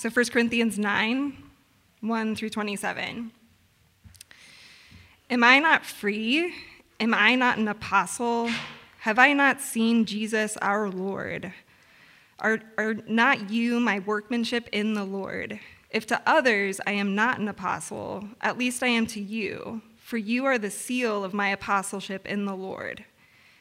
[0.00, 1.36] So 1 Corinthians 9,
[2.00, 3.32] 1 through 27.
[5.28, 6.54] Am I not free?
[6.98, 8.48] Am I not an apostle?
[9.00, 11.52] Have I not seen Jesus our Lord?
[12.38, 15.60] Are, are not you my workmanship in the Lord?
[15.90, 20.16] If to others I am not an apostle, at least I am to you, for
[20.16, 23.04] you are the seal of my apostleship in the Lord.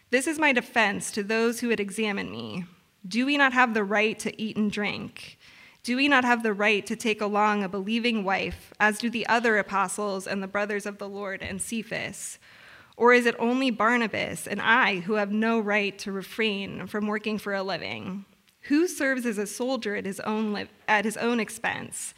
[0.10, 2.64] This is my defense to those who would examine me.
[3.06, 5.38] Do we not have the right to eat and drink?
[5.84, 9.26] Do we not have the right to take along a believing wife, as do the
[9.28, 12.38] other apostles and the brothers of the Lord and Cephas?
[12.98, 17.38] Or is it only Barnabas and I who have no right to refrain from working
[17.38, 18.26] for a living?
[18.64, 22.14] Who serves as a soldier at his own, li- at his own expense?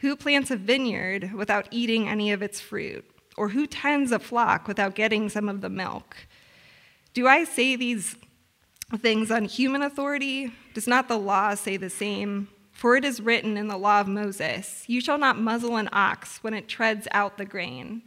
[0.00, 3.04] Who plants a vineyard without eating any of its fruit?
[3.38, 6.16] Or who tends a flock without getting some of the milk?
[7.14, 8.16] Do I say these
[8.98, 10.52] things on human authority?
[10.74, 12.48] Does not the law say the same?
[12.76, 16.42] For it is written in the law of Moses, You shall not muzzle an ox
[16.42, 18.02] when it treads out the grain.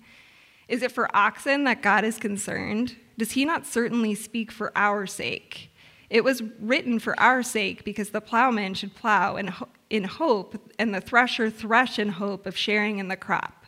[0.68, 2.96] Is it for oxen that God is concerned?
[3.18, 5.72] Does he not certainly speak for our sake?
[6.12, 9.52] It was written for our sake because the plowman should plow in,
[9.90, 13.66] in hope, and the thresher thresh in hope of sharing in the crop.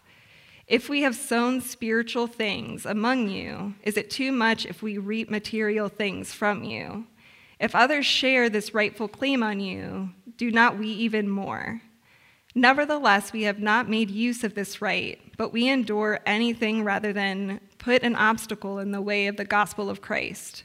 [0.67, 5.31] If we have sown spiritual things among you, is it too much if we reap
[5.31, 7.07] material things from you?
[7.61, 11.79] If others share this rightful claim on you, do not we even more?
[12.55, 17.59] Nevertheless, we have not made use of this right, but we endure anything rather than
[17.77, 20.63] put an obstacle in the way of the gospel of Christ.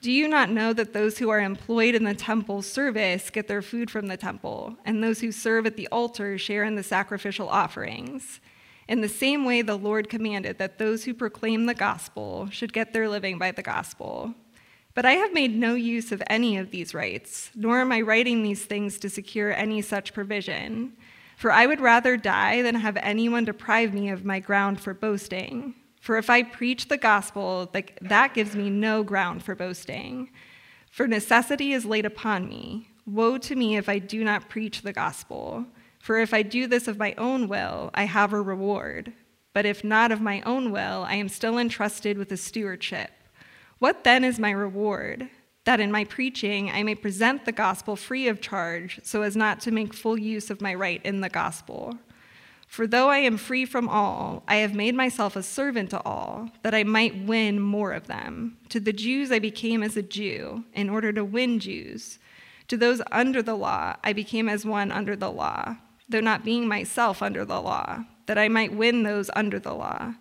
[0.00, 3.60] Do you not know that those who are employed in the temple service get their
[3.60, 7.48] food from the temple, and those who serve at the altar share in the sacrificial
[7.48, 8.38] offerings?
[8.86, 12.92] In the same way, the Lord commanded that those who proclaim the gospel should get
[12.92, 14.34] their living by the gospel.
[14.94, 18.42] But I have made no use of any of these rights, nor am I writing
[18.42, 20.94] these things to secure any such provision.
[21.36, 25.74] For I would rather die than have anyone deprive me of my ground for boasting.
[26.00, 30.30] For if I preach the gospel, that gives me no ground for boasting.
[30.90, 32.88] For necessity is laid upon me.
[33.06, 35.66] Woe to me if I do not preach the gospel.
[35.98, 39.12] For if I do this of my own will, I have a reward.
[39.52, 43.10] But if not of my own will, I am still entrusted with a stewardship.
[43.80, 45.30] What then is my reward?
[45.64, 49.58] That in my preaching I may present the gospel free of charge, so as not
[49.60, 51.98] to make full use of my right in the gospel.
[52.68, 56.50] For though I am free from all, I have made myself a servant to all,
[56.62, 58.58] that I might win more of them.
[58.68, 62.18] To the Jews I became as a Jew, in order to win Jews.
[62.68, 65.76] To those under the law I became as one under the law,
[66.06, 70.16] though not being myself under the law, that I might win those under the law.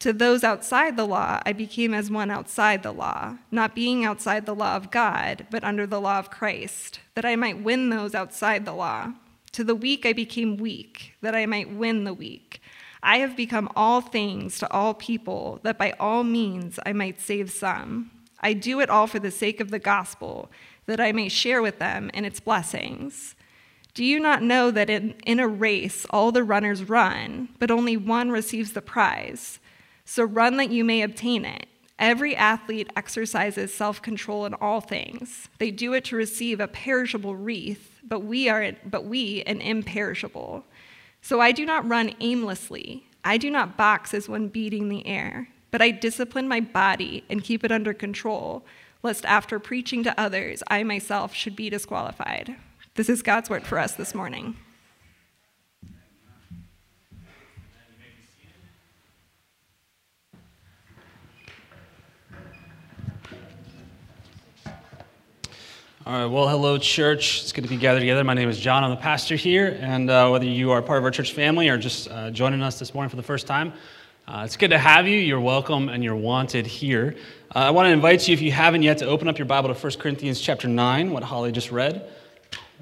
[0.00, 4.46] To those outside the law, I became as one outside the law, not being outside
[4.46, 8.14] the law of God, but under the law of Christ, that I might win those
[8.14, 9.12] outside the law.
[9.52, 12.60] To the weak, I became weak, that I might win the weak.
[13.02, 17.50] I have become all things to all people, that by all means I might save
[17.50, 18.12] some.
[18.38, 20.48] I do it all for the sake of the gospel,
[20.86, 23.34] that I may share with them in its blessings.
[23.94, 27.96] Do you not know that in, in a race all the runners run, but only
[27.96, 29.58] one receives the prize?
[30.10, 31.66] So run that you may obtain it.
[31.98, 35.48] Every athlete exercises self control in all things.
[35.58, 40.64] They do it to receive a perishable wreath, but we are but we an imperishable.
[41.20, 43.06] So I do not run aimlessly.
[43.22, 47.44] I do not box as one beating the air, but I discipline my body and
[47.44, 48.64] keep it under control,
[49.02, 52.56] lest after preaching to others, I myself should be disqualified.
[52.94, 54.56] This is God's word for us this morning.
[66.08, 67.42] All right, well, hello, church.
[67.42, 68.24] It's good to be gathered together.
[68.24, 68.82] My name is John.
[68.82, 69.76] I'm the pastor here.
[69.78, 72.78] And uh, whether you are part of our church family or just uh, joining us
[72.78, 73.74] this morning for the first time,
[74.26, 75.18] uh, it's good to have you.
[75.18, 77.14] You're welcome and you're wanted here.
[77.54, 79.68] Uh, I want to invite you, if you haven't yet, to open up your Bible
[79.68, 82.10] to 1 Corinthians chapter 9, what Holly just read.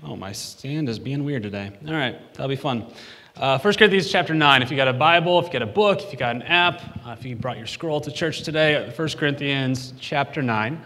[0.04, 1.72] Oh, my stand is being weird today.
[1.88, 2.86] All right, that'll be fun.
[3.34, 4.62] Uh, 1 Corinthians chapter 9.
[4.62, 6.80] If you got a Bible, if you got a book, if you got an app,
[7.04, 10.80] uh, if you brought your scroll to church today, 1 Corinthians chapter 9.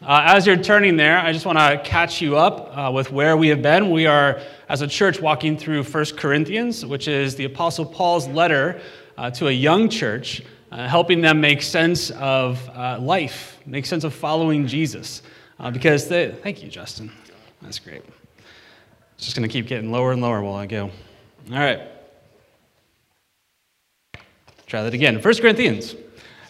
[0.00, 3.36] Uh, as you're turning there, I just want to catch you up uh, with where
[3.36, 3.90] we have been.
[3.90, 8.80] We are, as a church, walking through 1 Corinthians, which is the Apostle Paul's letter
[9.16, 10.40] uh, to a young church,
[10.70, 15.22] uh, helping them make sense of uh, life, make sense of following Jesus.
[15.58, 17.10] Uh, because they, thank you, Justin.
[17.60, 18.04] That's great.
[19.16, 20.92] It's just going to keep getting lower and lower while I go.
[21.50, 21.80] All right.
[24.68, 25.20] Try that again.
[25.20, 25.96] 1 Corinthians.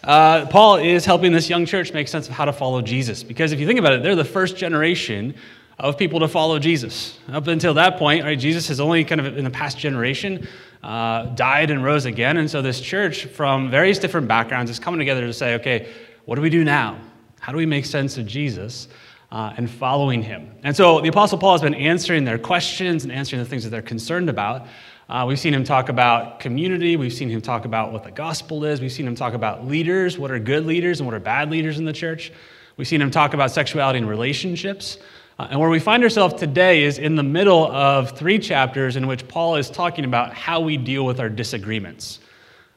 [0.03, 3.23] Uh, Paul is helping this young church make sense of how to follow Jesus.
[3.23, 5.35] Because if you think about it, they're the first generation
[5.77, 7.17] of people to follow Jesus.
[7.29, 10.47] Up until that point, right, Jesus has only kind of in the past generation
[10.83, 12.37] uh, died and rose again.
[12.37, 15.91] And so this church from various different backgrounds is coming together to say, okay,
[16.25, 16.99] what do we do now?
[17.39, 18.87] How do we make sense of Jesus?
[19.31, 20.51] Uh, and following him.
[20.63, 23.69] And so the Apostle Paul has been answering their questions and answering the things that
[23.69, 24.65] they're concerned about.
[25.09, 26.95] Uh, we've seen him talk about community.
[26.95, 28.79] We've seen him talk about what the gospel is.
[28.79, 31.79] We've seen him talk about leaders, what are good leaders and what are bad leaders
[31.79, 32.31] in the church.
[32.77, 34.99] We've seen him talk about sexuality and relationships.
[35.39, 39.07] Uh, and where we find ourselves today is in the middle of three chapters in
[39.07, 42.19] which Paul is talking about how we deal with our disagreements.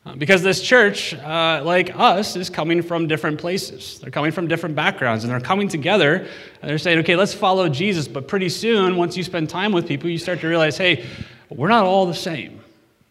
[0.06, 3.98] Uh, because this church, uh, like us, is coming from different places.
[4.00, 7.68] They're coming from different backgrounds, and they're coming together, and they're saying, okay, let's follow
[7.68, 8.08] Jesus.
[8.08, 11.04] But pretty soon, once you spend time with people, you start to realize, hey,
[11.56, 12.60] we're not all the same.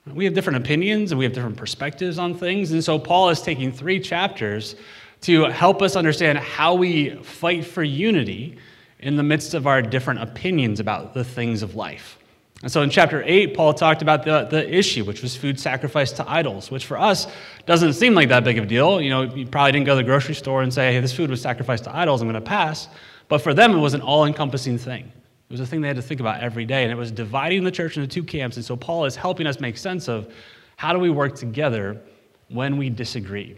[0.08, 2.72] We have different opinions and we have different perspectives on things.
[2.72, 4.76] And so Paul is taking three chapters
[5.22, 8.58] to help us understand how we fight for unity
[9.00, 12.18] in the midst of our different opinions about the things of life.
[12.64, 16.18] And so in chapter 8, Paul talked about the, the issue, which was food sacrificed
[16.18, 17.28] to idols, which for us
[17.66, 19.02] doesn't seem like that big of a deal.
[19.02, 21.32] You know, you probably didn't go to the grocery store and say, hey, this food
[21.32, 22.88] was sacrificed to idols, I'm going to pass.
[23.30, 25.12] But for them, it was an all encompassing thing.
[25.52, 27.66] It was a thing they had to think about every day, and it was dividing
[27.66, 28.56] the church into two camps.
[28.56, 30.34] And so Paul is helping us make sense of
[30.78, 32.02] how do we work together
[32.48, 33.58] when we disagree.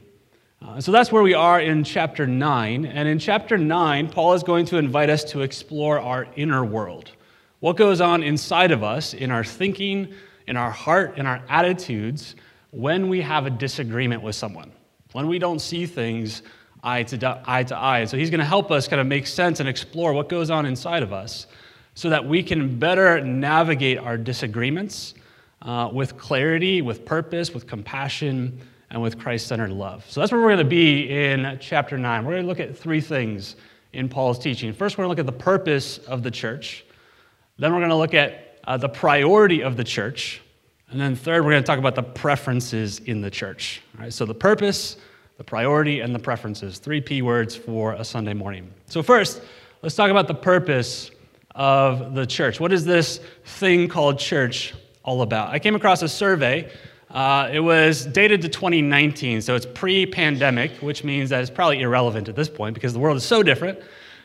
[0.60, 2.88] Uh, so that's where we are in chapter 9.
[2.88, 7.12] And in chapter 9, Paul is going to invite us to explore our inner world.
[7.60, 10.16] What goes on inside of us, in our thinking,
[10.48, 12.36] in our heart, in our attitudes,
[12.72, 14.72] when we have a disagreement with someone,
[15.12, 16.42] when we don't see things
[16.82, 17.64] eye to eye.
[17.66, 18.06] To eye.
[18.06, 20.66] So he's going to help us kind of make sense and explore what goes on
[20.66, 21.46] inside of us
[21.96, 25.14] so that we can better navigate our disagreements
[25.62, 28.60] uh, with clarity, with purpose, with compassion,
[28.90, 30.06] and with Christ centered love.
[30.10, 32.26] So that's where we're going to be in chapter 9.
[32.26, 33.56] We're going to look at three things
[33.92, 34.72] in Paul's teaching.
[34.72, 36.86] First, we're going to look at the purpose of the church.
[37.58, 40.42] Then, we're going to look at uh, the priority of the church.
[40.90, 43.82] And then, third, we're going to talk about the preferences in the church.
[43.96, 44.98] All right, so, the purpose,
[45.38, 46.78] the priority, and the preferences.
[46.78, 48.72] Three P words for a Sunday morning.
[48.88, 49.42] So, first,
[49.82, 51.12] let's talk about the purpose
[51.56, 52.60] of the church.
[52.60, 54.74] What is this thing called church
[55.04, 55.50] all about?
[55.50, 56.72] I came across a survey.
[57.10, 61.82] Uh, it was dated to 2019, so it's pre pandemic, which means that it's probably
[61.82, 63.80] irrelevant at this point because the world is so different.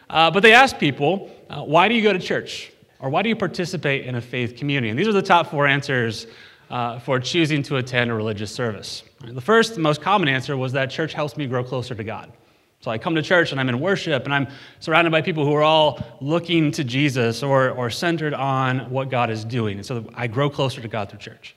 [0.08, 2.72] Uh, but they asked people, uh, why do you go to church?
[3.00, 4.88] Or why do you participate in a faith community?
[4.88, 6.26] And these are the top four answers
[6.70, 9.04] uh, for choosing to attend a religious service.
[9.20, 12.32] The first, most common answer was that church helps me grow closer to God.
[12.80, 14.46] So I come to church and I'm in worship and I'm
[14.78, 19.30] surrounded by people who are all looking to Jesus or, or centered on what God
[19.30, 19.78] is doing.
[19.78, 21.56] And so I grow closer to God through church.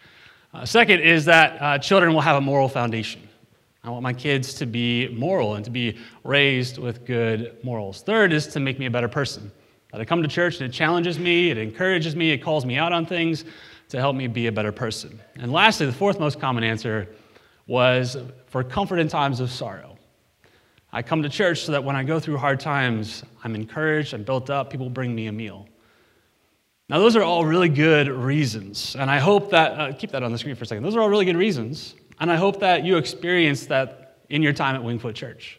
[0.54, 3.22] Uh, second is that uh, children will have a moral foundation.
[3.84, 8.02] I want my kids to be moral and to be raised with good morals.
[8.02, 9.52] Third is to make me a better person.
[9.92, 12.78] That I come to church and it challenges me, it encourages me, it calls me
[12.78, 13.46] out on things
[13.90, 15.20] to help me be a better person.
[15.36, 17.10] And lastly, the fourth most common answer
[17.68, 19.98] was for comfort in times of sorrow.
[20.94, 24.24] I come to church so that when I go through hard times, I'm encouraged, I'm
[24.24, 25.68] built up, people bring me a meal.
[26.90, 28.98] Now, those are all really good reasons.
[28.98, 30.84] And I hope that, uh, keep that on the screen for a second.
[30.84, 31.96] Those are all really good reasons.
[32.20, 35.58] And I hope that you experience that in your time at Wingfoot Church.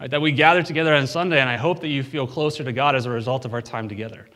[0.00, 0.10] Right?
[0.10, 2.96] That we gather together on Sunday, and I hope that you feel closer to God
[2.96, 4.28] as a result of our time together.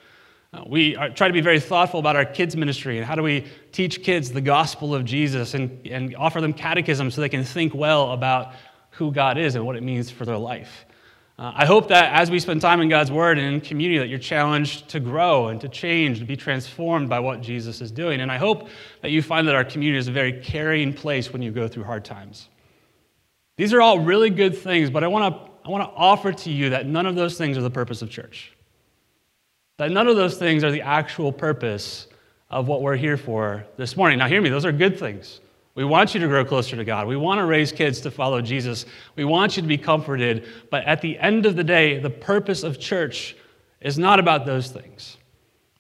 [0.52, 3.22] Uh, we are, try to be very thoughtful about our kids' ministry and how do
[3.22, 7.44] we teach kids the gospel of Jesus and, and offer them catechism so they can
[7.44, 8.54] think well about
[8.98, 10.84] who God is and what it means for their life.
[11.38, 14.08] Uh, I hope that as we spend time in God's Word and in community, that
[14.08, 18.20] you're challenged to grow and to change, to be transformed by what Jesus is doing.
[18.20, 18.68] And I hope
[19.02, 21.84] that you find that our community is a very caring place when you go through
[21.84, 22.48] hard times.
[23.56, 26.50] These are all really good things, but I want to I want to offer to
[26.50, 28.52] you that none of those things are the purpose of church.
[29.76, 32.06] That none of those things are the actual purpose
[32.50, 34.18] of what we're here for this morning.
[34.18, 35.40] Now, hear me, those are good things.
[35.78, 37.06] We want you to grow closer to God.
[37.06, 38.84] We want to raise kids to follow Jesus.
[39.14, 40.48] We want you to be comforted.
[40.72, 43.36] But at the end of the day, the purpose of church
[43.80, 45.18] is not about those things.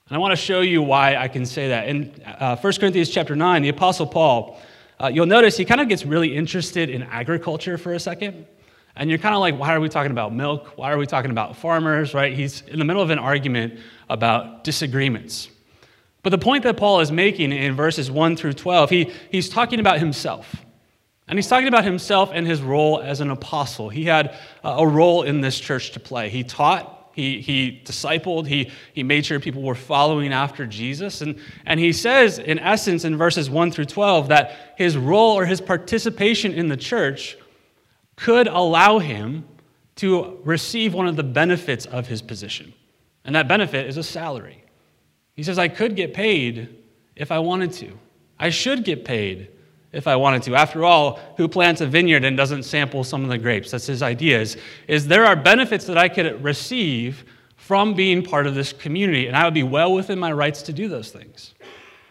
[0.08, 1.88] And I want to show you why I can say that.
[1.88, 4.60] In uh, 1 Corinthians chapter 9, the Apostle Paul,
[5.00, 8.46] uh, you'll notice he kind of gets really interested in agriculture for a second.
[8.94, 10.74] And you're kind of like, why are we talking about milk?
[10.76, 12.32] Why are we talking about farmers, right?
[12.32, 15.48] He's in the middle of an argument about disagreements.
[16.22, 19.80] But the point that Paul is making in verses 1 through 12, he, he's talking
[19.80, 20.64] about himself.
[21.28, 23.90] And he's talking about himself and his role as an apostle.
[23.90, 26.30] He had a role in this church to play.
[26.30, 31.20] He taught, he, he discipled, he, he made sure people were following after Jesus.
[31.20, 35.44] And, and he says, in essence, in verses 1 through 12, that his role or
[35.44, 37.36] his participation in the church
[38.16, 39.44] could allow him
[39.96, 42.72] to receive one of the benefits of his position.
[43.24, 44.64] And that benefit is a salary.
[45.38, 46.68] He says, I could get paid
[47.14, 47.96] if I wanted to.
[48.40, 49.46] I should get paid
[49.92, 50.56] if I wanted to.
[50.56, 53.70] After all, who plants a vineyard and doesn't sample some of the grapes?
[53.70, 54.40] That's his idea.
[54.40, 54.56] Is,
[54.88, 59.36] is there are benefits that I could receive from being part of this community, and
[59.36, 61.54] I would be well within my rights to do those things.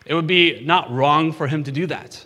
[0.06, 2.26] It would be not wrong for him to do that.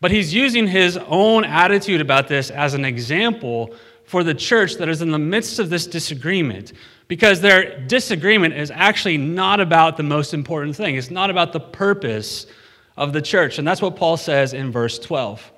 [0.00, 3.72] But he's using his own attitude about this as an example
[4.08, 6.72] for the church that is in the midst of this disagreement
[7.08, 10.96] because their disagreement is actually not about the most important thing.
[10.96, 12.46] It's not about the purpose
[12.96, 13.58] of the church.
[13.58, 15.52] And that's what Paul says in verse 12.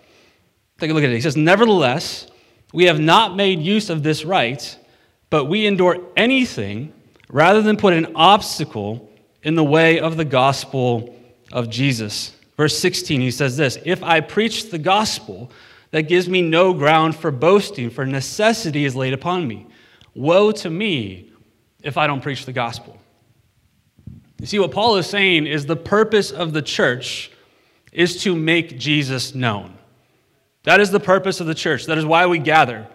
[0.78, 1.14] Take a look at it.
[1.14, 2.26] He says, Nevertheless,
[2.72, 4.76] we have not made use of this right,
[5.30, 6.92] but we endure anything
[7.28, 9.08] rather than put an obstacle
[9.44, 11.16] in the way of the gospel
[11.52, 12.34] of Jesus.
[12.56, 15.52] Verse 16, he says this If I preach the gospel,
[15.90, 19.66] that gives me no ground for boasting, for necessity is laid upon me.
[20.14, 21.32] Woe to me
[21.82, 22.98] if I don't preach the gospel.
[24.38, 27.30] You see, what Paul is saying is the purpose of the church
[27.92, 29.76] is to make Jesus known.
[30.62, 31.86] That is the purpose of the church.
[31.86, 32.86] That is why we gather.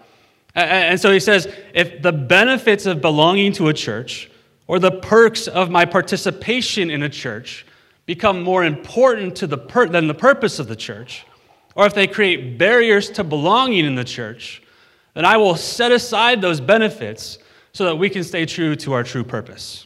[0.54, 4.32] And so he says if the benefits of belonging to a church
[4.68, 7.66] or the perks of my participation in a church
[8.06, 9.58] become more important to the
[9.92, 11.26] than the purpose of the church,
[11.76, 14.64] or if they create barriers to belonging in the church,
[15.14, 17.38] then I will set aside those benefits
[17.74, 19.86] so that we can stay true to our true purpose.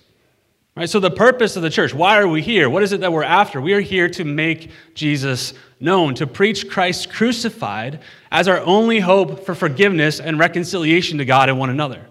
[0.76, 0.90] Right?
[0.90, 2.70] So, the purpose of the church, why are we here?
[2.70, 3.60] What is it that we're after?
[3.60, 8.00] We are here to make Jesus known, to preach Christ crucified
[8.32, 12.06] as our only hope for forgiveness and reconciliation to God and one another.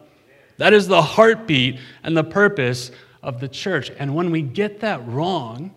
[0.59, 2.91] That is the heartbeat and the purpose
[3.23, 3.91] of the church.
[3.99, 5.73] And when we get that wrong,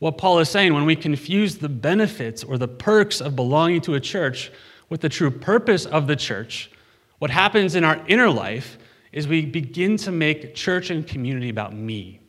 [0.00, 3.94] what Paul is saying when we confuse the benefits or the perks of belonging to
[3.94, 4.50] a church
[4.88, 6.70] with the true purpose of the church,
[7.18, 8.78] what happens in our inner life
[9.12, 12.20] is we begin to make church and community about me.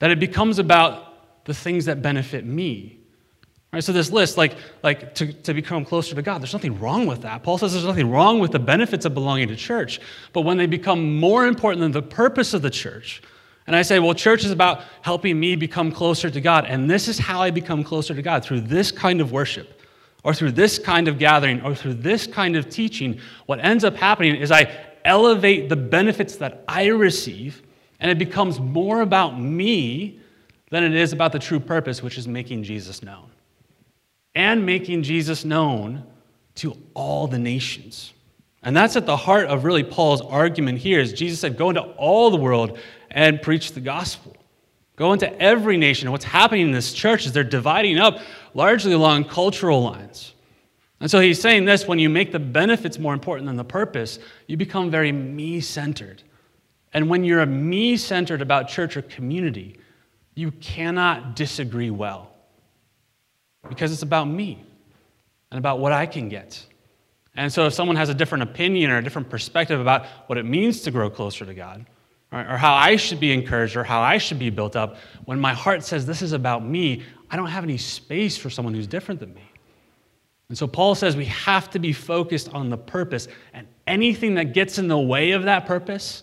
[0.00, 2.98] That it becomes about the things that benefit me.
[3.72, 7.06] Right, so this list, like, like to, to become closer to God, there's nothing wrong
[7.06, 7.42] with that.
[7.42, 10.00] Paul says there's nothing wrong with the benefits of belonging to church.
[10.32, 13.22] But when they become more important than the purpose of the church,
[13.68, 16.64] and I say, well, church is about helping me become closer to God.
[16.64, 19.82] And this is how I become closer to God through this kind of worship,
[20.24, 23.20] or through this kind of gathering, or through this kind of teaching.
[23.44, 27.62] What ends up happening is I elevate the benefits that I receive,
[28.00, 30.18] and it becomes more about me
[30.70, 33.30] than it is about the true purpose, which is making Jesus known.
[34.34, 36.04] And making Jesus known
[36.54, 38.14] to all the nations.
[38.62, 41.82] And that's at the heart of really Paul's argument here is Jesus said, go into
[41.82, 42.78] all the world
[43.10, 44.36] and preach the gospel.
[44.96, 46.10] Go into every nation.
[46.10, 48.20] What's happening in this church is they're dividing up
[48.54, 50.34] largely along cultural lines.
[51.00, 54.18] And so he's saying this when you make the benefits more important than the purpose,
[54.48, 56.22] you become very me centered.
[56.92, 59.78] And when you're me centered about church or community,
[60.34, 62.32] you cannot disagree well
[63.68, 64.64] because it's about me
[65.50, 66.64] and about what I can get.
[67.36, 70.44] And so if someone has a different opinion or a different perspective about what it
[70.44, 71.86] means to grow closer to God,
[72.30, 75.54] or how I should be encouraged or how I should be built up, when my
[75.54, 79.20] heart says this is about me, I don't have any space for someone who's different
[79.20, 79.42] than me.
[80.48, 84.54] And so Paul says we have to be focused on the purpose, and anything that
[84.54, 86.22] gets in the way of that purpose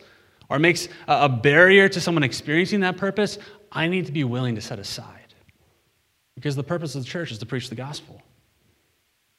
[0.49, 3.37] or makes a barrier to someone experiencing that purpose,
[3.71, 5.33] I need to be willing to set aside.
[6.35, 8.21] Because the purpose of the church is to preach the gospel.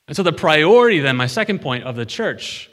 [0.08, 2.70] And so, the priority, then, my second point of the church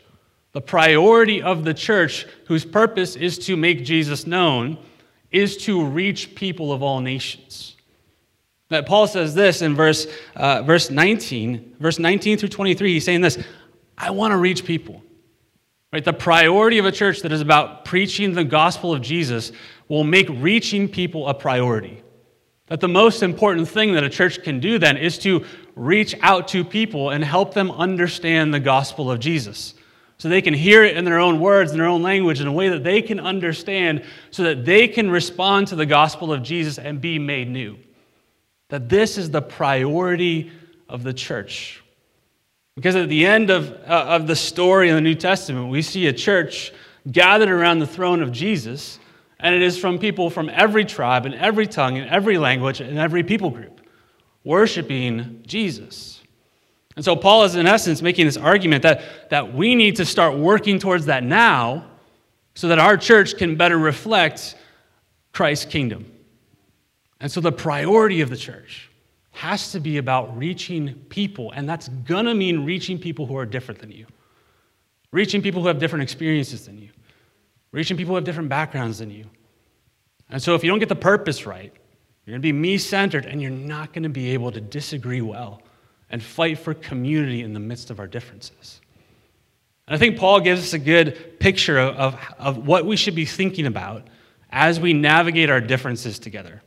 [0.53, 4.77] the priority of the church, whose purpose is to make Jesus known,
[5.31, 7.75] is to reach people of all nations.
[8.69, 13.21] That Paul says this in verse, uh, verse 19, verse 19 through 23, he's saying
[13.21, 13.43] this
[13.97, 15.03] I want to reach people.
[15.91, 16.03] Right?
[16.03, 19.51] The priority of a church that is about preaching the gospel of Jesus
[19.87, 22.01] will make reaching people a priority.
[22.67, 25.45] That the most important thing that a church can do then is to
[25.75, 29.75] reach out to people and help them understand the gospel of Jesus
[30.23, 32.51] so they can hear it in their own words, in their own language, in a
[32.53, 36.79] way that they can understand, so that they can respond to the gospel of Jesus
[36.79, 37.77] and be made new.
[38.69, 40.49] That this is the priority
[40.87, 41.83] of the church.
[42.77, 46.07] Because at the end of, uh, of the story in the New Testament, we see
[46.07, 46.71] a church
[47.11, 48.99] gathered around the throne of Jesus,
[49.41, 52.97] and it is from people from every tribe and every tongue and every language and
[52.97, 53.81] every people group
[54.45, 56.12] worshiping Jesus.
[56.95, 60.37] And so Paul is, in essence, making this argument that, that we need to start
[60.37, 61.85] working towards that now
[62.55, 64.55] so that our church can better reflect
[65.31, 66.11] Christ's kingdom.
[67.19, 68.89] And so the priority of the church
[69.31, 73.45] has to be about reaching people, and that's going to mean reaching people who are
[73.45, 74.05] different than you,
[75.11, 76.89] reaching people who have different experiences than you,
[77.71, 79.25] reaching people who have different backgrounds than you.
[80.29, 81.73] And so, if you don't get the purpose right,
[82.25, 85.21] you're going to be me centered and you're not going to be able to disagree
[85.21, 85.61] well
[86.13, 88.79] and fight for community in the midst of our differences.
[89.87, 93.25] And I think Paul gives us a good picture of, of, what we should be
[93.25, 94.07] thinking about
[94.51, 96.61] as we navigate our differences together.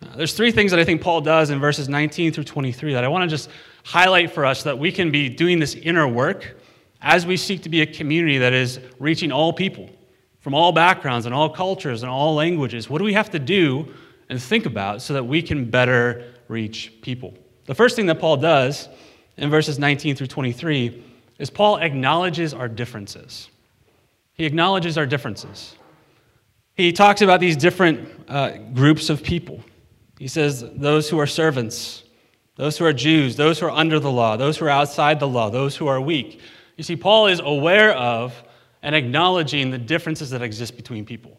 [0.00, 3.04] Uh, there's three things that I think Paul does in verses 19 through 23 that
[3.04, 3.50] I want to just
[3.84, 6.56] highlight for us so that we can be doing this inner work
[7.02, 9.90] as we seek to be a community that is reaching all people
[10.38, 12.88] from all backgrounds and all cultures and all languages.
[12.88, 13.92] What do we have to do
[14.30, 17.34] and think about so that we can better reach people?
[17.70, 18.88] The first thing that Paul does
[19.36, 21.04] in verses 19 through 23
[21.38, 23.48] is Paul acknowledges our differences.
[24.32, 25.76] He acknowledges our differences.
[26.74, 29.60] He talks about these different uh, groups of people.
[30.18, 32.02] He says, those who are servants,
[32.56, 35.28] those who are Jews, those who are under the law, those who are outside the
[35.28, 36.40] law, those who are weak.
[36.76, 38.34] You see, Paul is aware of
[38.82, 41.38] and acknowledging the differences that exist between people.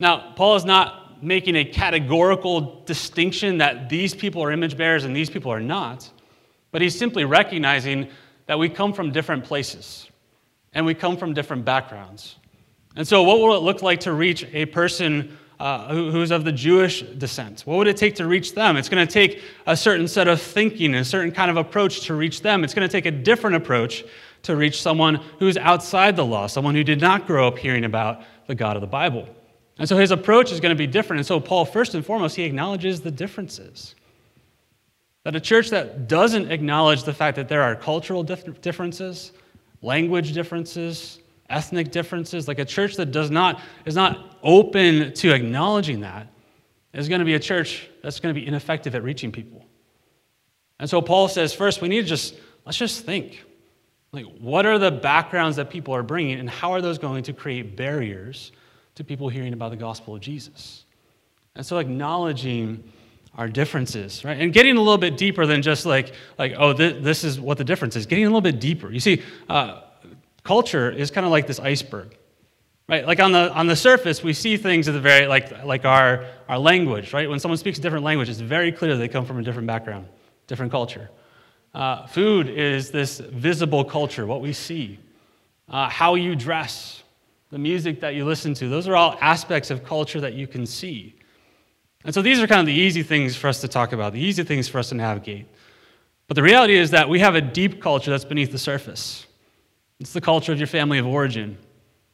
[0.00, 5.14] Now, Paul is not making a categorical distinction that these people are image bearers and
[5.14, 6.10] these people are not,
[6.70, 8.08] but he's simply recognizing
[8.46, 10.08] that we come from different places
[10.72, 12.36] and we come from different backgrounds.
[12.96, 16.44] And so, what will it look like to reach a person uh, who, who's of
[16.44, 17.60] the Jewish descent.
[17.60, 18.76] What would it take to reach them?
[18.76, 22.14] It's going to take a certain set of thinking, a certain kind of approach to
[22.14, 22.64] reach them.
[22.64, 24.04] It's going to take a different approach
[24.42, 28.22] to reach someone who's outside the law, someone who did not grow up hearing about
[28.48, 29.28] the God of the Bible.
[29.82, 31.18] And so his approach is going to be different.
[31.18, 33.96] And so, Paul, first and foremost, he acknowledges the differences.
[35.24, 39.32] That a church that doesn't acknowledge the fact that there are cultural differences,
[39.82, 41.18] language differences,
[41.50, 46.28] ethnic differences, like a church that does not, is not open to acknowledging that,
[46.92, 49.66] is going to be a church that's going to be ineffective at reaching people.
[50.78, 53.44] And so Paul says, first, we need to just, let's just think.
[54.12, 57.32] Like, what are the backgrounds that people are bringing, and how are those going to
[57.32, 58.52] create barriers
[58.94, 60.84] to people hearing about the gospel of Jesus?
[61.54, 62.82] And so acknowledging
[63.34, 64.38] our differences, right?
[64.40, 67.58] And getting a little bit deeper than just like, like oh, th- this is what
[67.58, 68.06] the difference is.
[68.06, 68.90] Getting a little bit deeper.
[68.90, 69.82] You see, uh,
[70.44, 72.16] culture is kind of like this iceberg.
[72.88, 73.06] Right?
[73.06, 76.26] Like on the, on the surface, we see things at the very, like, like our,
[76.48, 77.28] our language, right?
[77.30, 80.08] When someone speaks a different language, it's very clear they come from a different background,
[80.46, 81.08] different culture.
[81.72, 84.98] Uh, food is this visible culture, what we see.
[85.68, 87.01] Uh, how you dress,
[87.52, 90.64] the music that you listen to, those are all aspects of culture that you can
[90.64, 91.14] see.
[92.02, 94.24] And so these are kind of the easy things for us to talk about, the
[94.24, 95.46] easy things for us to navigate.
[96.28, 99.26] But the reality is that we have a deep culture that's beneath the surface.
[100.00, 101.58] It's the culture of your family of origin,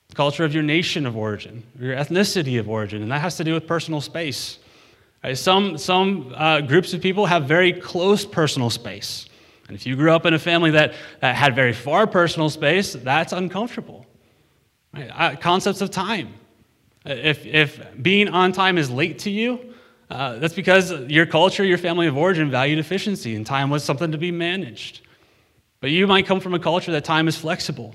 [0.09, 3.45] the culture of your nation of origin, your ethnicity of origin, and that has to
[3.45, 4.59] do with personal space.
[5.23, 5.39] Right?
[5.39, 9.29] Some, some uh, groups of people have very close personal space.
[9.69, 12.95] And if you grew up in a family that, that had very far personal space,
[12.95, 14.05] that's uncomfortable.
[15.41, 16.35] Concepts of time.
[17.05, 19.75] If, if being on time is late to you,
[20.11, 24.13] uh, that's because your culture, your family of origin valued efficiency, and time was something
[24.13, 25.03] to be managed.
[25.81, 27.95] But you might come from a culture that time is flexible,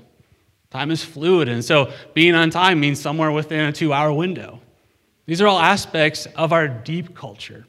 [0.70, 4.60] time is fluid, and so being on time means somewhere within a two hour window.
[5.26, 7.66] These are all aspects of our deep culture.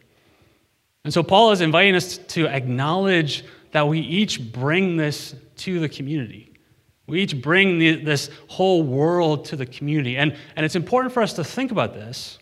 [1.04, 5.90] And so Paul is inviting us to acknowledge that we each bring this to the
[5.90, 6.55] community.
[7.08, 10.18] We each bring the, this whole world to the community.
[10.18, 12.40] And, and it's important for us to think about this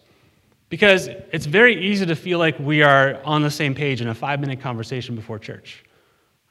[0.70, 4.16] because it's very easy to feel like we are on the same page in a
[4.16, 5.84] five minute conversation before church.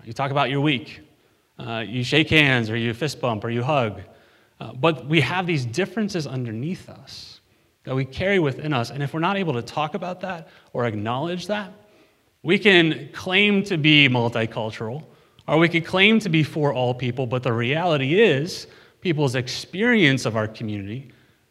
[0.05, 1.01] You talk about your week,
[1.59, 4.03] uh, you shake hands or you fist bump or you hug.
[4.61, 7.40] Uh, but we have these differences underneath us
[7.85, 8.90] that we carry within us.
[8.90, 11.72] And if we're not able to talk about that or acknowledge that,
[12.42, 15.05] we can claim to be multicultural
[15.48, 18.66] or we could claim to be for all people, but the reality is
[19.00, 21.11] people's experience of our community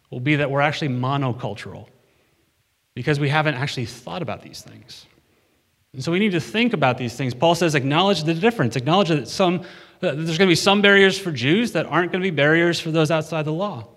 [0.10, 1.88] will be that we're actually monocultural
[2.94, 5.06] because we haven't actually thought about these things.
[5.94, 7.34] And so we need to think about these things.
[7.34, 9.66] Paul says, acknowledge the difference, acknowledge that some
[10.02, 12.90] there's going to be some barriers for Jews that aren't going to be barriers for
[12.90, 13.88] those outside the law.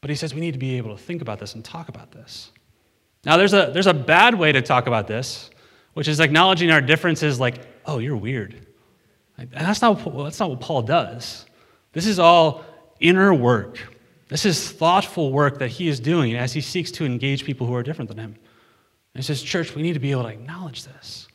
[0.00, 2.10] But he says we need to be able to think about this and talk about
[2.10, 2.50] this.
[3.24, 5.50] Now, there's a, there's a bad way to talk about this,
[5.92, 8.66] which is acknowledging our differences like, oh, you're weird.
[9.40, 11.46] And that's not, that's not what Paul does.
[11.92, 12.64] This is all
[13.00, 13.78] inner work.
[14.28, 17.74] This is thoughtful work that he is doing as he seeks to engage people who
[17.74, 18.36] are different than him.
[19.14, 21.26] And he says, Church, we need to be able to acknowledge this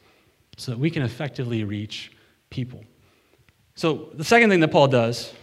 [0.58, 2.12] so that we can effectively reach
[2.50, 2.84] people.
[3.76, 5.34] So, the second thing that Paul does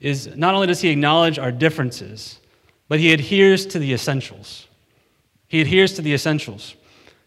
[0.00, 2.40] is not only does he acknowledge our differences,
[2.88, 4.66] but he adheres to the essentials.
[5.46, 6.74] He adheres to the essentials.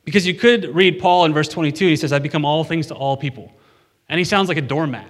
[0.06, 2.94] Because you could read Paul in verse 22, he says, I become all things to
[2.94, 3.52] all people.
[4.12, 5.08] And he sounds like a doormat.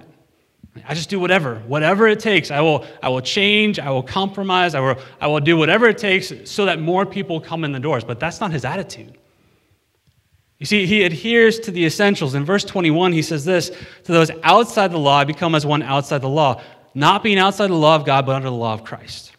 [0.88, 2.50] I just do whatever, whatever it takes.
[2.50, 5.98] I will, I will change, I will compromise, I will, I will do whatever it
[5.98, 8.04] takes so that more people come in the doors.
[8.04, 9.18] But that's not his attitude.
[10.58, 12.34] You see, he adheres to the essentials.
[12.34, 13.70] In verse 21, he says this
[14.04, 16.62] To those outside the law, I become as one outside the law,
[16.94, 19.32] not being outside the law of God, but under the law of Christ.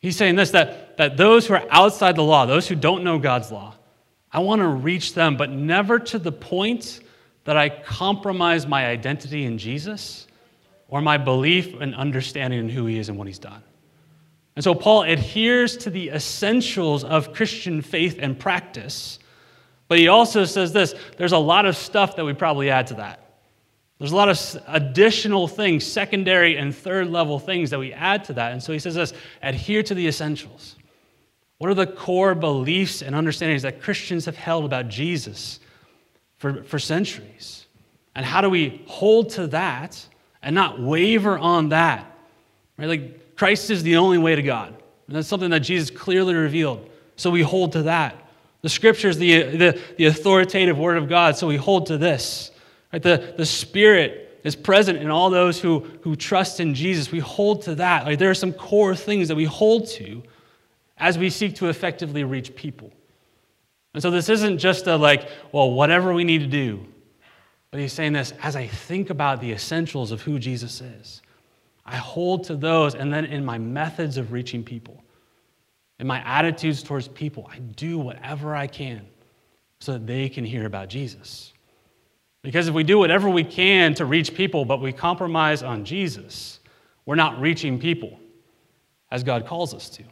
[0.00, 3.20] He's saying this that, that those who are outside the law, those who don't know
[3.20, 3.74] God's law,
[4.32, 7.00] I want to reach them, but never to the point
[7.46, 10.26] that I compromise my identity in Jesus
[10.88, 13.62] or my belief and understanding in who he is and what he's done.
[14.56, 19.20] And so Paul adheres to the essentials of Christian faith and practice,
[19.88, 22.94] but he also says this there's a lot of stuff that we probably add to
[22.94, 23.22] that.
[23.98, 28.34] There's a lot of additional things, secondary and third level things that we add to
[28.34, 28.52] that.
[28.52, 30.76] And so he says this adhere to the essentials.
[31.58, 35.60] What are the core beliefs and understandings that Christians have held about Jesus
[36.38, 37.66] for, for centuries?
[38.14, 40.06] And how do we hold to that
[40.46, 42.06] and not waver on that.
[42.78, 42.86] Right?
[42.86, 44.68] Like Christ is the only way to God.
[45.08, 46.88] And that's something that Jesus clearly revealed.
[47.16, 48.16] So we hold to that.
[48.62, 52.52] The scripture is the, the, the authoritative word of God, so we hold to this.
[52.92, 53.02] Right?
[53.02, 57.10] The, the Spirit is present in all those who, who trust in Jesus.
[57.10, 58.06] We hold to that.
[58.06, 60.22] Like there are some core things that we hold to
[60.96, 62.92] as we seek to effectively reach people.
[63.96, 66.84] And so this isn't just a like, well, whatever we need to do.
[67.70, 71.22] But he's saying this as I think about the essentials of who Jesus is,
[71.86, 75.02] I hold to those, and then in my methods of reaching people,
[75.98, 79.06] in my attitudes towards people, I do whatever I can
[79.80, 81.54] so that they can hear about Jesus.
[82.42, 86.60] Because if we do whatever we can to reach people, but we compromise on Jesus,
[87.06, 88.20] we're not reaching people
[89.10, 90.02] as God calls us to.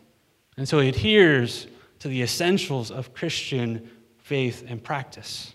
[0.57, 1.67] And so he adheres
[2.05, 3.89] to the essentials of Christian
[4.19, 5.55] faith and practice.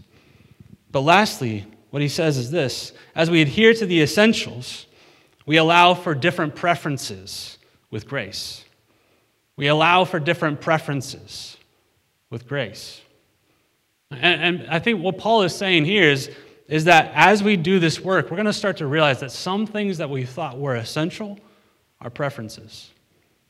[0.92, 4.88] But lastly, what he says is this as we adhere to the essentials,
[5.46, 7.60] we allow for different preferences
[7.92, 8.66] with grace.
[9.58, 11.56] We allow for different preferences
[12.32, 13.00] with grace.
[14.10, 16.32] And, and, I think what Paul is saying here is,
[16.68, 19.68] is that as we do this work, we're going to start to realize that some
[19.68, 21.38] things that we thought were essential
[22.02, 22.90] are preferences.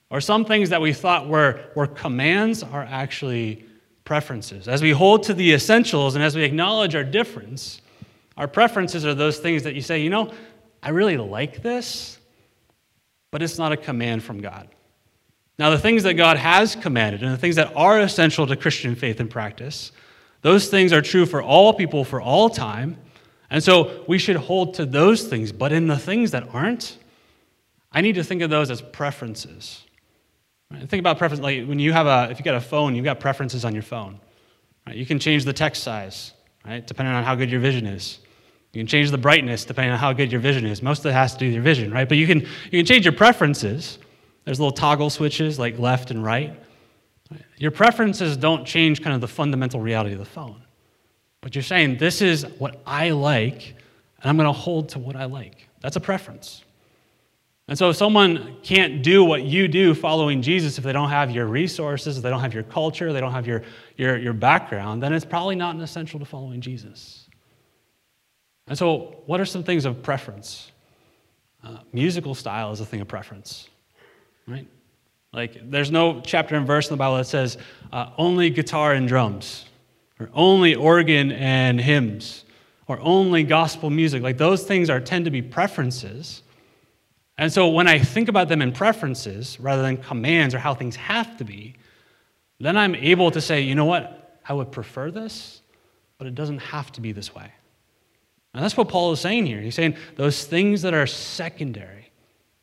[0.10, 3.66] Or some things that we thought were, were commands are actually
[4.06, 4.68] preferences.
[4.68, 7.82] As we hold to the essentials and as we acknowledge our difference,
[8.36, 10.32] our preferences are those things that you say, you know,
[10.82, 12.18] I really like this,
[13.32, 14.68] but it's not a command from God.
[15.60, 18.96] Now, the things that God has commanded and the things that are essential to Christian
[18.96, 19.92] faith and practice,
[20.42, 22.98] those things are true for all people for all time.
[23.50, 25.52] And so we should hold to those things.
[25.52, 26.98] But in the things that aren't,
[27.92, 29.86] I need to think of those as preferences.
[30.72, 30.88] Right?
[30.88, 33.20] Think about preference like when you have a, if you got a phone, you've got
[33.20, 34.20] preferences on your phone.
[34.88, 34.96] Right?
[34.96, 36.34] You can change the text size,
[36.66, 36.86] right?
[36.86, 38.20] Depending on how good your vision is.
[38.74, 40.84] You can change the brightness depending on how good your vision is.
[40.84, 42.08] Most of it has to do with your vision, right?
[42.08, 43.98] But you can, you can change your preferences.
[44.46, 46.58] There's little toggle switches like left and right.
[47.58, 50.64] Your preferences don't change kind of the fundamental reality of the phone.
[51.42, 53.76] But you're saying, this is what I like,
[54.22, 55.68] and I'm going to hold to what I like.
[55.82, 56.64] That's a preference.
[57.70, 61.30] And so if someone can't do what you do following Jesus if they don't have
[61.30, 63.62] your resources, if they don't have your culture, they don't have your,
[63.96, 67.28] your, your background, then it's probably not an essential to following Jesus.
[68.68, 70.72] And so, what are some things of preference?
[71.64, 73.70] Uh, musical style is a thing of preference,
[74.48, 74.68] right?
[75.32, 77.60] Like, there's no chapter and verse in the Bible that says
[77.94, 79.66] uh, only guitar and drums,
[80.20, 82.46] or only organ and hymns,
[82.88, 84.24] or only gospel music.
[84.24, 86.42] Like, those things are tend to be preferences.
[87.40, 90.98] And so, when I think about them in preferences rather than commands or how things
[90.98, 91.76] have to be,
[92.60, 94.42] then I'm able to say, you know what?
[94.46, 95.62] I would prefer this,
[96.18, 97.50] but it doesn't have to be this way.
[98.54, 99.62] And that's what Paul is saying here.
[99.62, 102.12] He's saying those things that are secondary,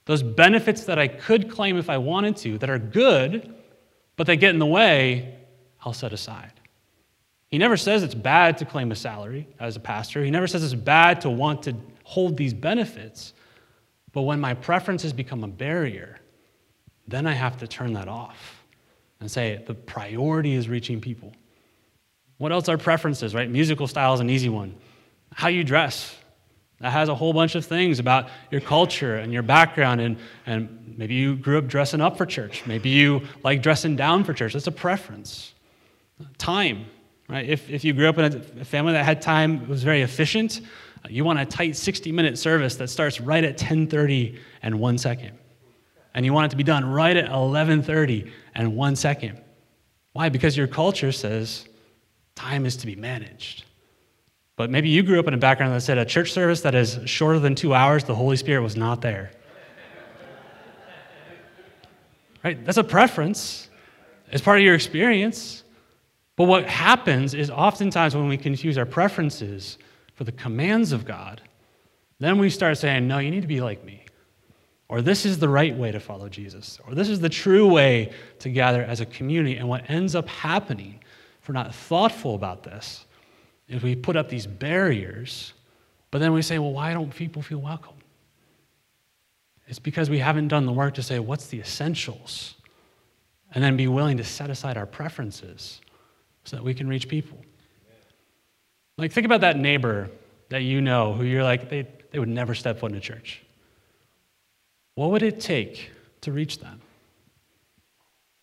[0.04, 3.54] those benefits that I could claim if I wanted to, that are good,
[4.16, 5.38] but they get in the way,
[5.80, 6.52] I'll set aside.
[7.48, 10.22] He never says it's bad to claim a salary as a pastor.
[10.22, 13.32] He never says it's bad to want to hold these benefits.
[14.16, 16.18] But when my preferences become a barrier,
[17.06, 18.64] then I have to turn that off
[19.20, 21.34] and say the priority is reaching people.
[22.38, 23.50] What else are preferences, right?
[23.50, 24.74] Musical style is an easy one
[25.34, 26.16] how you dress.
[26.80, 30.94] That has a whole bunch of things about your culture and your background, and, and
[30.96, 32.64] maybe you grew up dressing up for church.
[32.64, 34.54] Maybe you like dressing down for church.
[34.54, 35.52] That's a preference.
[36.38, 36.86] Time,
[37.28, 37.46] right?
[37.46, 38.24] If, if you grew up in
[38.62, 40.62] a family that had time, was very efficient,
[41.10, 45.38] you want a tight 60 minute service that starts right at 10:30 and one second.
[46.14, 49.40] And you want it to be done right at 11:30 and one second.
[50.12, 50.28] Why?
[50.28, 51.66] Because your culture says
[52.34, 53.64] time is to be managed.
[54.56, 56.98] But maybe you grew up in a background that said a church service that is
[57.04, 59.30] shorter than two hours, the Holy Spirit was not there.
[62.44, 62.64] right?
[62.64, 63.68] That's a preference,
[64.32, 65.62] it's part of your experience.
[66.36, 69.78] But what happens is oftentimes when we confuse our preferences
[70.16, 71.42] for the commands of God,
[72.18, 74.02] then we start saying, no, you need to be like me.
[74.88, 76.80] Or this is the right way to follow Jesus.
[76.86, 79.56] Or this is the true way to gather as a community.
[79.56, 81.00] And what ends up happening,
[81.40, 83.04] if we're not thoughtful about this,
[83.68, 85.52] is we put up these barriers,
[86.10, 87.94] but then we say, well, why don't people feel welcome?
[89.66, 92.54] It's because we haven't done the work to say, what's the essentials?
[93.52, 95.80] And then be willing to set aside our preferences
[96.44, 97.38] so that we can reach people.
[98.98, 100.10] Like, think about that neighbor
[100.48, 103.42] that you know who you're like, they, they would never step foot in a church.
[104.94, 105.90] What would it take
[106.22, 106.80] to reach them?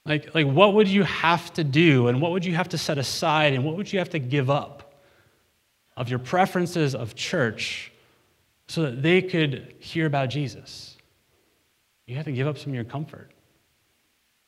[0.06, 2.98] Like, like, what would you have to do, and what would you have to set
[2.98, 5.02] aside, and what would you have to give up
[5.96, 7.92] of your preferences of church
[8.68, 10.98] so that they could hear about Jesus?
[12.06, 13.32] You have to give up some of your comfort.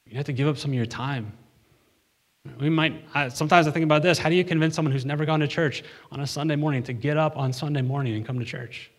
[0.05, 1.31] You have to give up some of your time.
[2.59, 3.03] We might,
[3.33, 5.83] sometimes I think about this how do you convince someone who's never gone to church
[6.11, 8.91] on a Sunday morning to get up on Sunday morning and come to church?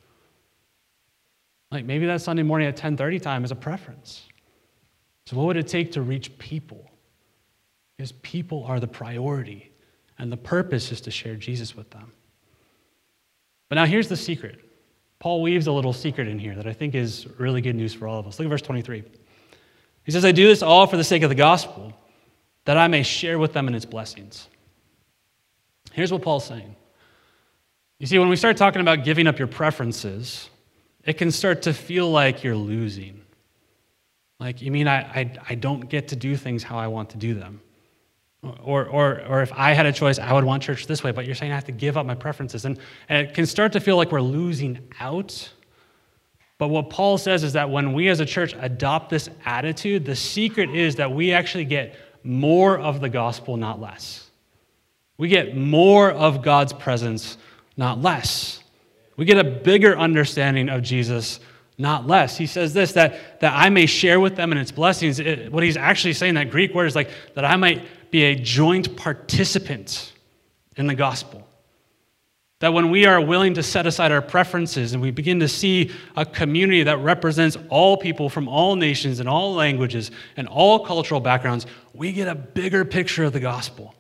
[1.70, 4.28] Like maybe that Sunday morning at 10:30 time is a preference.
[5.26, 6.90] So what would it take to reach people?
[7.96, 9.72] Because people are the priority,
[10.18, 12.12] and the purpose is to share Jesus with them.
[13.68, 14.60] But now here's the secret.
[15.18, 18.06] Paul weaves a little secret in here that I think is really good news for
[18.06, 18.38] all of us.
[18.38, 19.02] Look at verse 23.
[20.04, 21.92] He says, I do this all for the sake of the gospel
[22.66, 24.48] that I may share with them in its blessings.
[25.92, 26.76] Here's what Paul's saying.
[27.98, 30.50] You see, when we start talking about giving up your preferences,
[31.04, 33.22] it can start to feel like you're losing.
[34.38, 37.16] Like, you mean I, I, I don't get to do things how I want to
[37.16, 37.62] do them?
[38.62, 41.24] Or, or, or if I had a choice, I would want church this way, but
[41.24, 42.64] you're saying I have to give up my preferences.
[42.64, 45.50] And, and it can start to feel like we're losing out.
[46.58, 50.16] But what Paul says is that when we as a church adopt this attitude, the
[50.16, 54.28] secret is that we actually get more of the gospel, not less.
[55.18, 57.38] We get more of God's presence,
[57.76, 58.60] not less.
[59.16, 61.40] We get a bigger understanding of Jesus,
[61.78, 62.36] not less.
[62.36, 65.18] He says this that, that I may share with them in its blessings.
[65.18, 68.34] It, what he's actually saying, that Greek word is like that I might be a
[68.34, 70.12] joint participant
[70.76, 71.46] in the gospel.
[72.66, 75.92] That when we are willing to set aside our preferences and we begin to see
[76.16, 81.20] a community that represents all people from all nations and all languages and all cultural
[81.20, 83.94] backgrounds, we get a bigger picture of the gospel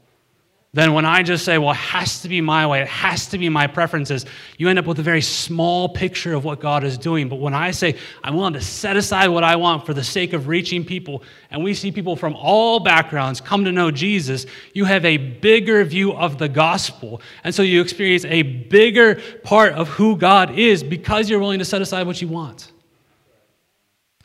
[0.72, 3.38] than when I just say, well, it has to be my way, it has to
[3.38, 4.26] be my preferences.
[4.58, 7.30] You end up with a very small picture of what God is doing.
[7.30, 10.34] But when I say, I'm willing to set aside what I want for the sake
[10.34, 14.84] of reaching people, and we see people from all backgrounds come to know Jesus, you
[14.84, 17.22] have a bigger view of the gospel.
[17.42, 21.64] And so you experience a bigger part of who God is because you're willing to
[21.64, 22.70] set aside what you want.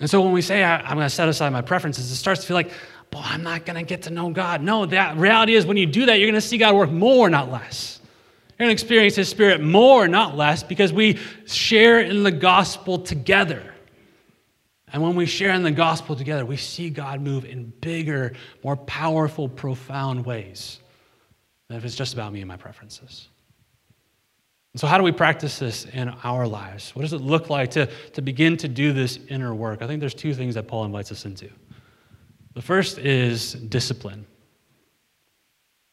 [0.02, 2.48] And so when we say, I'm going to set aside my preferences, it starts to
[2.48, 2.72] feel like,
[3.12, 4.64] boy, I'm not going to get to know God.
[4.64, 7.30] No, the reality is when you do that, you're going to see God work more,
[7.30, 8.00] not less.
[8.58, 12.98] You're going to experience His Spirit more, not less, because we share in the gospel
[12.98, 13.74] together.
[14.94, 18.76] And when we share in the gospel together, we see God move in bigger, more
[18.76, 20.80] powerful, profound ways
[21.68, 23.28] than if it's just about me and my preferences.
[24.74, 26.96] And so, how do we practice this in our lives?
[26.96, 29.82] What does it look like to, to begin to do this inner work?
[29.82, 31.50] I think there's two things that Paul invites us into.
[32.54, 34.26] The first is discipline.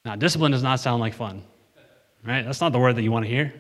[0.04, 1.42] Now, discipline does not sound like fun,
[2.24, 2.44] right?
[2.44, 3.52] That's not the word that you want to hear.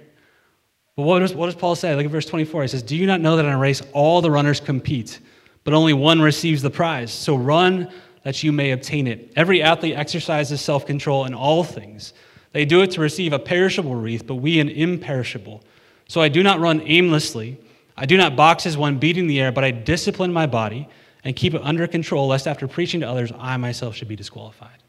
[0.96, 1.94] But what does, what does Paul say?
[1.94, 2.62] Look at verse 24.
[2.62, 5.20] He says, Do you not know that in a race all the runners compete,
[5.62, 7.12] but only one receives the prize?
[7.12, 7.92] So run
[8.24, 9.32] that you may obtain it.
[9.36, 12.14] Every athlete exercises self control in all things.
[12.52, 15.62] They do it to receive a perishable wreath, but we an imperishable.
[16.08, 17.60] So I do not run aimlessly.
[17.96, 20.88] I do not box as one beating the air, but I discipline my body
[21.24, 24.82] and keep it under control, lest after preaching to others, I myself should be disqualified.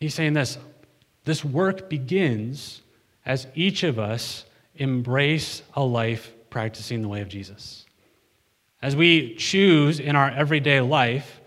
[0.00, 0.58] He's saying this
[1.24, 2.82] this work begins
[3.24, 4.44] as each of us
[4.76, 7.86] embrace a life practicing the way of Jesus.
[8.80, 11.40] As we choose in our everyday life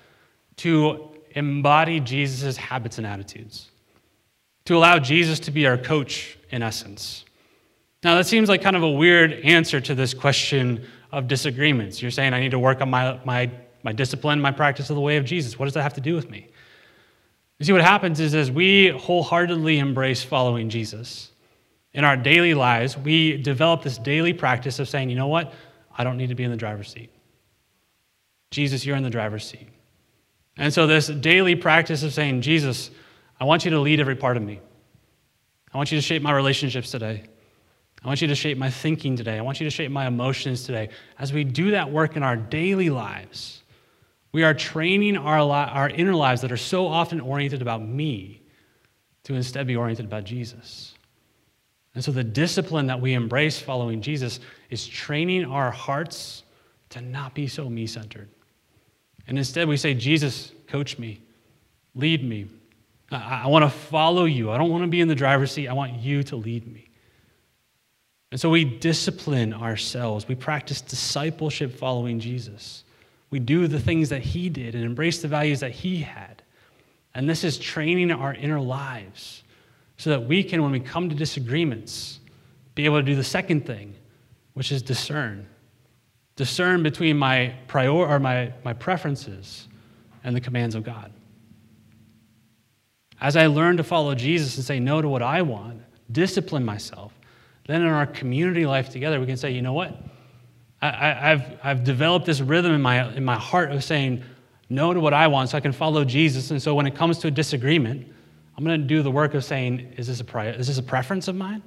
[0.58, 3.70] to embody Jesus' habits and attitudes,
[4.64, 7.26] to allow Jesus to be our coach in essence.
[8.04, 12.02] Now, that seems like kind of a weird answer to this question of disagreements.
[12.02, 13.50] You're saying I need to work on my, my,
[13.84, 15.58] my discipline, my practice of the way of Jesus.
[15.58, 16.50] What does that have to do with me?
[17.58, 21.32] You see, what happens is as we wholeheartedly embrace following Jesus
[21.94, 25.54] in our daily lives, we develop this daily practice of saying, you know what?
[25.98, 27.10] I don't need to be in the driver's seat.
[28.52, 29.70] Jesus, you're in the driver's seat.
[30.58, 32.92] And so, this daily practice of saying, Jesus,
[33.40, 34.60] I want you to lead every part of me.
[35.74, 37.24] I want you to shape my relationships today.
[38.06, 39.40] I want you to shape my thinking today.
[39.40, 40.90] I want you to shape my emotions today.
[41.18, 43.64] As we do that work in our daily lives,
[44.32, 48.44] we are training our, li- our inner lives that are so often oriented about me
[49.24, 50.94] to instead be oriented about Jesus.
[51.96, 54.40] And so the discipline that we embrace following Jesus
[54.70, 56.44] is training our hearts
[56.90, 58.30] to not be so me centered.
[59.28, 61.24] And instead, we say, Jesus, coach me,
[61.96, 62.46] lead me.
[63.10, 64.52] I, I want to follow you.
[64.52, 65.68] I don't want to be in the driver's seat.
[65.68, 66.90] I want you to lead me.
[68.36, 70.28] And so we discipline ourselves.
[70.28, 72.84] We practice discipleship following Jesus.
[73.30, 76.44] We do the things that he did and embrace the values that he had.
[77.14, 79.44] And this is training our inner lives
[79.96, 82.20] so that we can, when we come to disagreements,
[82.76, 83.96] be able to do the second thing,
[84.54, 85.48] which is discern.
[86.36, 89.70] Discern between my prior or my, my preferences
[90.26, 91.14] and the commands of God.
[93.22, 97.14] As I learn to follow Jesus and say no to what I want, discipline myself,
[97.68, 99.98] then in our community life together, we can say, you know what?
[100.82, 104.24] I, have I've developed this rhythm in my, in my heart of saying
[104.70, 106.52] no to what I want so I can follow Jesus.
[106.52, 108.08] And so when it comes to a disagreement,
[108.56, 110.84] I'm going to do the work of saying, is this, a pri- is this a
[110.84, 111.64] preference of mine?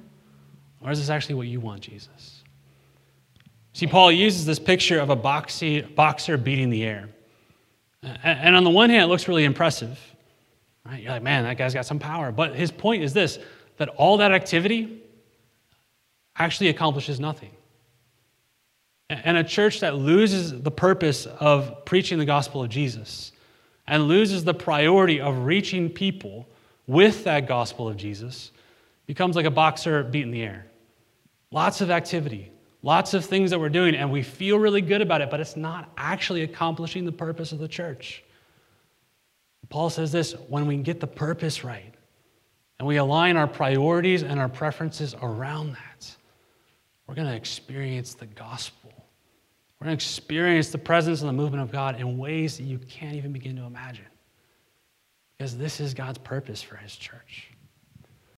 [0.81, 2.43] Or is this actually what you want, Jesus?
[3.73, 7.09] See, Paul uses this picture of a boxy, boxer beating the air.
[8.23, 9.99] And on the one hand, it looks really impressive.
[10.85, 11.03] Right?
[11.03, 12.31] You're like, man, that guy's got some power.
[12.31, 13.39] But his point is this
[13.77, 15.01] that all that activity
[16.39, 17.51] actually accomplishes nothing.
[19.09, 23.31] And a church that loses the purpose of preaching the gospel of Jesus
[23.87, 26.47] and loses the priority of reaching people
[26.87, 28.51] with that gospel of Jesus
[29.07, 30.67] becomes like a boxer beating the air.
[31.51, 32.51] Lots of activity,
[32.83, 35.57] lots of things that we're doing, and we feel really good about it, but it's
[35.57, 38.23] not actually accomplishing the purpose of the church.
[39.69, 41.93] Paul says this when we get the purpose right
[42.77, 45.88] and we align our priorities and our preferences around that,
[47.09, 48.93] we're going to experience the gospel.
[49.79, 52.77] We're going to experience the presence and the movement of God in ways that you
[52.77, 54.05] can't even begin to imagine.
[55.35, 57.49] Because this is God's purpose for his church.